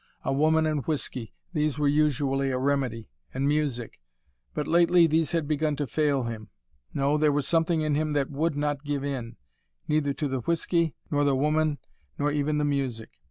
[0.25, 3.99] A woman and whiskey, these were usually a remedy and music.
[4.55, 6.49] But lately these had begun to fail him.
[6.91, 9.35] No, there was something in him that would not give in
[9.87, 11.77] neither to the whiskey, nor the woman,
[12.17, 13.11] nor even the music.